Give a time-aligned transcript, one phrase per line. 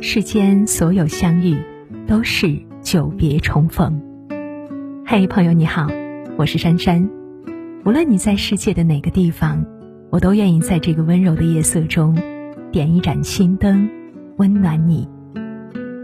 [0.00, 1.56] 世间所有相遇，
[2.06, 4.00] 都是久别重逢。
[5.04, 5.88] 嘿，朋友你好，
[6.36, 7.10] 我是珊珊。
[7.84, 9.66] 无论你在世界的哪个地方，
[10.10, 12.16] 我都愿意在这个温柔的夜色中，
[12.70, 13.90] 点一盏心灯，
[14.36, 15.08] 温暖你。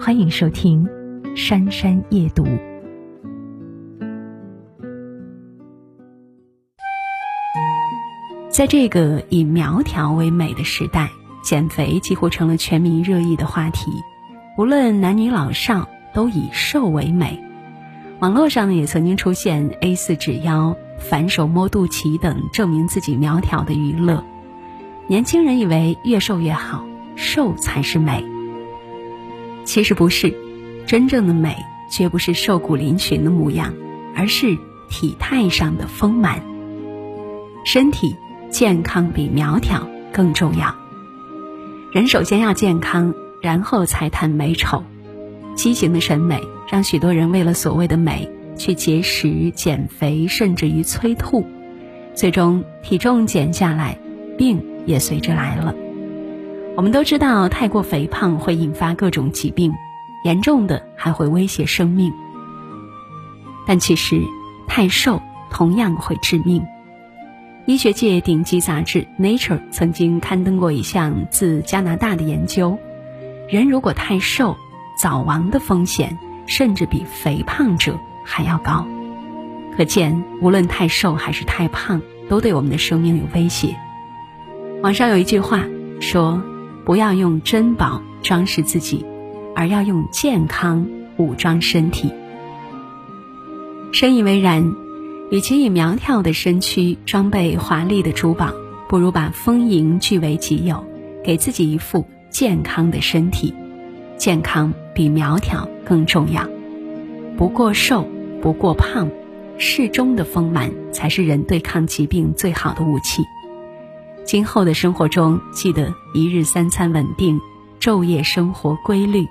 [0.00, 0.86] 欢迎收听
[1.36, 2.44] 《珊珊夜读》。
[8.50, 11.10] 在这个以苗条为美的时代。
[11.42, 13.90] 减肥几乎成了全民热议的话题，
[14.56, 17.42] 无论男女老少都以瘦为美。
[18.18, 24.22] 网络上也曾经出现 A 四纸腰、反手摸肚脐等证明自己苗条的娱乐。
[25.06, 26.84] 年轻人以为越瘦越好，
[27.16, 28.24] 瘦才是美。
[29.64, 30.36] 其实不是，
[30.86, 31.56] 真正的美
[31.90, 33.72] 绝不是瘦骨嶙峋的模样，
[34.14, 36.42] 而是体态上的丰满。
[37.64, 38.14] 身体
[38.50, 40.74] 健康比苗条更重要。
[41.92, 43.12] 人首先要健康，
[43.42, 44.84] 然后才谈美丑。
[45.56, 51.44] 畸形的审美让许多人为了所谓的美去节食、减肥，甚至于催吐，
[52.14, 53.98] 最终体重减下来，
[54.38, 55.74] 病也随之来了。
[56.76, 59.74] 我们都知道，太过肥胖会引发各种疾病，
[60.24, 62.12] 严重的还会威胁生命。
[63.66, 64.22] 但其实，
[64.68, 66.64] 太瘦同样会致命。
[67.66, 72.78] 医学界顶级杂志《Nature》曾经刊登过一项自加拿大的研究：
[73.48, 74.56] 人如果太瘦，
[74.98, 78.86] 早亡的风险甚至比肥胖者还要高。
[79.76, 83.76] 可见，无论太瘦还是太胖，都对我们的生命有威胁。
[84.82, 85.64] 网上有一句话
[86.00, 86.42] 说
[86.84, 89.04] ：“不要用珍宝装饰自己，
[89.54, 90.88] 而要用健康
[91.18, 92.10] 武装身体。”
[93.92, 94.74] 深以为然。
[95.30, 98.52] 与其以苗条的身躯装备华丽的珠宝，
[98.88, 100.84] 不如把丰盈据为己有，
[101.22, 103.54] 给自己一副健康的身体。
[104.16, 106.48] 健康比苗条更重要。
[107.36, 108.08] 不过瘦，
[108.42, 109.08] 不过胖，
[109.56, 113.22] 适中的丰满才是人对抗疾病最好的武器。
[114.24, 117.40] 今后的生活中，记得一日三餐稳定，
[117.78, 119.28] 昼夜生活规律，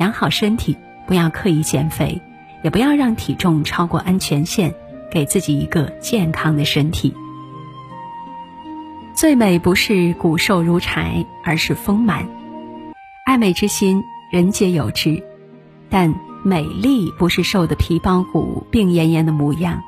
[0.00, 2.22] 养好身体，不要刻意减肥，
[2.64, 4.74] 也不要让体重超过安全线。
[5.12, 7.14] 给自己一个健康的身体。
[9.14, 12.26] 最美不是骨瘦如柴，而是丰满。
[13.26, 14.02] 爱美之心，
[14.32, 15.22] 人皆有之，
[15.90, 19.82] 但美丽不是瘦的皮包骨、病恹恹的模样，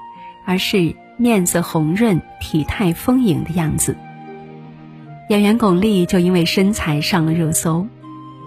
[0.45, 3.97] 而是面色红润、体态丰盈的样子。
[5.31, 7.87] 演员巩俐就因为身材上了热搜。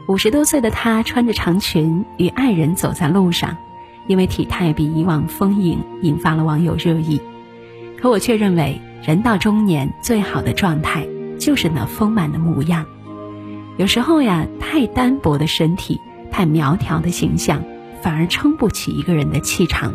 [0.08, 3.58] 五十多岁的她穿着长裙，与爱人走在路上。
[4.07, 7.22] 因为体态比以往丰盈，引发了网友热议。
[8.00, 11.07] 可我却认为，人到中年最好的状态
[11.40, 12.85] 就是那丰满的模样。
[13.78, 16.00] 有时候呀，太单薄的身体，
[16.31, 17.63] 太苗条的形象，
[18.01, 19.94] 反而撑不起一个人的气场。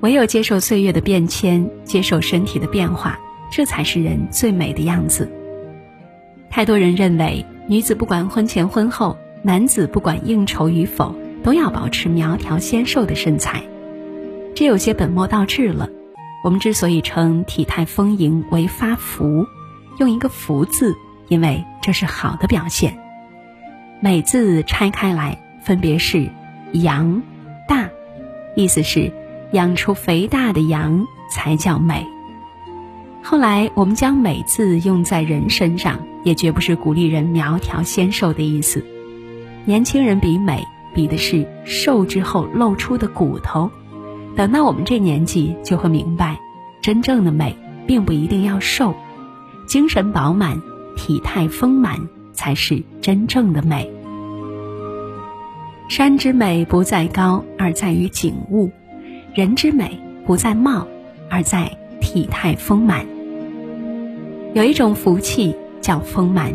[0.00, 3.18] 唯有接受岁月的变迁，接受身体的变化，
[3.50, 5.30] 这才是人最美的样子。
[6.50, 11.14] 太多人认为，女子不管婚前婚后，男子不管应酬与否。
[11.46, 13.62] 都要保持苗条纤瘦的身材，
[14.56, 15.88] 这有些本末倒置了。
[16.42, 19.46] 我们之所以称体态丰盈为发福，
[20.00, 20.96] 用一个“福”字，
[21.28, 22.98] 因为这是好的表现。
[24.00, 26.28] 美字拆开来，分别是
[26.72, 27.22] 阳、
[27.68, 27.90] 大，
[28.56, 29.12] 意思是
[29.52, 32.04] 养出肥大的羊才叫美。
[33.22, 38.84] 后来我们将美字用在人身上，也绝不是鼓励人苗条纤瘦的意思。
[39.64, 40.66] 年轻人比美。
[40.96, 43.70] 比的是瘦之后露出的骨头，
[44.34, 46.40] 等到我们这年纪就会明白，
[46.80, 47.54] 真正的美
[47.86, 48.94] 并不一定要瘦，
[49.68, 50.62] 精神饱满、
[50.96, 53.92] 体态丰满才是真正的美。
[55.90, 58.70] 山之美不在高，而在于景物；
[59.34, 60.88] 人之美不在貌，
[61.28, 63.04] 而在体态丰满。
[64.54, 66.54] 有一种福气叫丰满。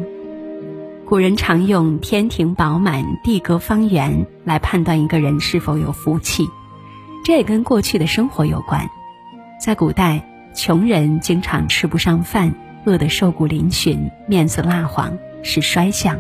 [1.12, 6.48] 古人常用天庭饱满、地阁方圆来判断一个人是否有福气，
[7.26, 8.90] 这也跟过去的生活有关。
[9.60, 10.26] 在古代，
[10.56, 12.56] 穷人经常吃不上饭，
[12.86, 16.16] 饿得瘦骨嶙峋、面色蜡黄，是衰相；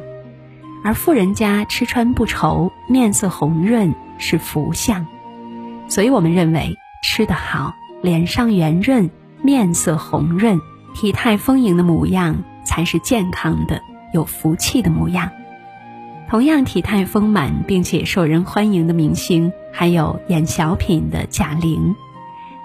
[0.83, 5.07] 而富人家吃穿不愁、面色红润，是福相。
[5.87, 9.09] 所以我们认为，吃得好、脸上圆润、
[9.41, 10.59] 面色红润、
[10.93, 13.81] 体态丰盈的模样，才是健康的。
[14.11, 15.31] 有福气的模样，
[16.29, 21.95] 同样体态丰满并且受人欢迎的明星，还有演小品的贾玲。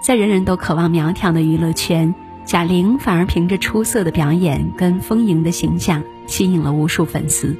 [0.01, 2.13] 在人人都渴望苗条的娱乐圈，
[2.45, 7.55] 贾玲反而凭着出色的表演跟丰盈的形象，吸引了无数粉丝。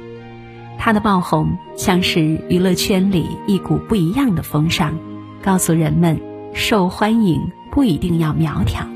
[0.78, 4.96] 她的爆红像是娱乐圈里一股不一样的风尚，
[5.42, 6.20] 告诉人们
[6.54, 8.86] 受欢迎不一定要苗条。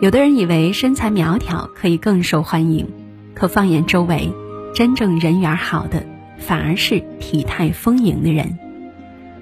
[0.00, 2.86] 有的人以为身材苗条可以更受欢迎，
[3.32, 4.32] 可放眼周围，
[4.74, 6.04] 真正人缘好的
[6.36, 8.58] 反而是体态丰盈的人。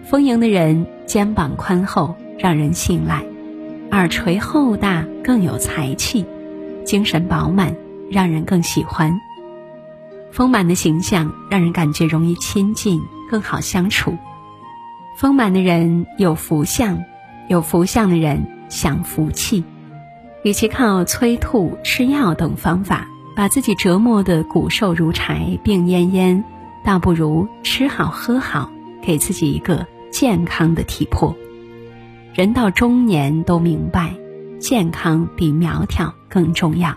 [0.04, 3.24] 丰盈的人肩膀宽厚，让人信赖；
[3.90, 6.24] 耳垂厚大，更有才气；
[6.84, 7.74] 精神饱满，
[8.10, 9.18] 让人更喜欢。
[10.30, 13.00] 丰满的形象让人感觉容易亲近，
[13.30, 14.16] 更好相处。
[15.16, 17.02] 丰满的人有福相，
[17.48, 19.64] 有福相的人享福气。
[20.42, 26.42] 与其靠催吐、吃药等方法把自己折磨得骨瘦如柴、病恹恹，
[26.84, 28.70] 倒不如吃好喝好，
[29.02, 31.36] 给自己一个健康的体魄。
[32.34, 34.14] 人到中年都明白，
[34.58, 36.96] 健康比苗条更重要，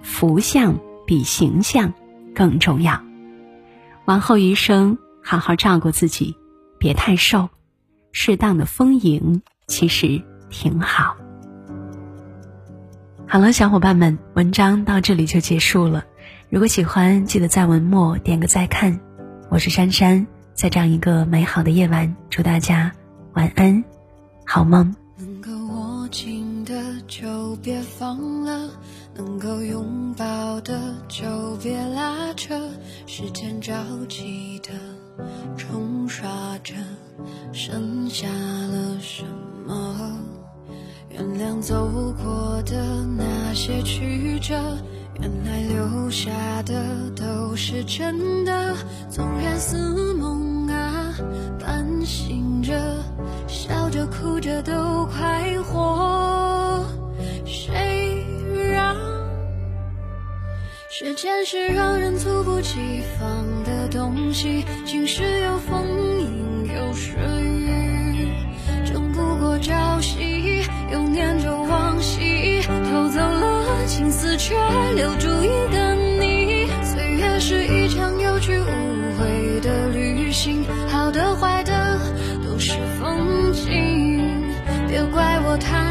[0.00, 1.92] 福相比形象
[2.34, 3.02] 更重要。
[4.04, 6.36] 往后余生，好好照顾自己，
[6.78, 7.48] 别太瘦，
[8.12, 11.16] 适当的丰盈其实挺好。
[13.34, 16.04] 好了，小伙伴们，文章到这里就结束了。
[16.50, 19.00] 如果喜欢，记得在文末点个再看。
[19.50, 22.92] 我是珊珊，在这样一个美好的夜晚，祝大家
[23.32, 23.82] 晚安，
[24.46, 24.94] 好梦。
[25.18, 28.70] 能够握紧的就别放了，
[29.16, 32.56] 能够拥抱的就别拉扯。
[33.08, 33.74] 时间着
[34.08, 34.70] 急的
[35.56, 36.30] 冲刷
[36.62, 36.72] 着，
[37.52, 39.24] 剩下了什
[39.66, 40.20] 么？
[41.16, 44.52] 原谅走过的那些曲折，
[45.20, 46.32] 原来留下
[46.64, 46.74] 的
[47.14, 48.74] 都是真的。
[49.08, 51.14] 纵然似梦啊，
[51.60, 52.74] 半醒着，
[53.46, 56.84] 笑着哭着都快活。
[57.46, 58.26] 谁
[58.72, 58.96] 让
[60.90, 64.64] 时间是让人猝不及防的东西？
[64.84, 65.86] 晴时有风，
[66.20, 68.28] 阴有时雨，
[68.84, 70.33] 争不过朝夕。
[71.14, 74.56] 念着往昔，偷走了青丝，却
[74.96, 76.66] 留住一个你。
[76.82, 78.64] 岁月是一场有去无
[79.16, 81.72] 回的旅行，好的坏的
[82.44, 84.28] 都是风景。
[84.88, 85.83] 别怪我贪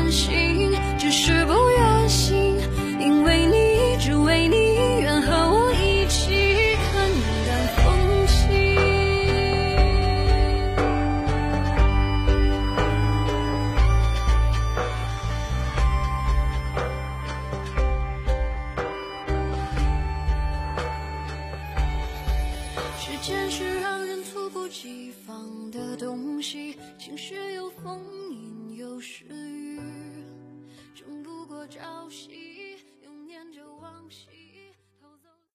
[23.23, 27.97] 时间是让人猝不及防的东西晴时有风
[28.29, 29.79] 阴有时雨
[30.93, 32.42] 争不过朝夕。